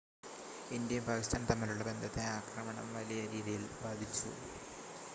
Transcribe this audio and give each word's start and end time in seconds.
ഇന്ത്യയും 0.69 1.05
പാകിസ്ഥാനും 1.07 1.45
തമ്മിലുള്ള 1.49 1.83
ബന്ധത്തെ 1.89 2.23
ആക്രമണം 2.31 2.87
വലിയ 2.97 3.21
രീതിയിൽ 3.35 3.65
ബാധിച്ചു 3.79 4.31